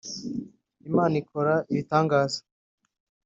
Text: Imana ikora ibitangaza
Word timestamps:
Imana 0.89 1.15
ikora 1.21 1.53
ibitangaza 1.71 2.39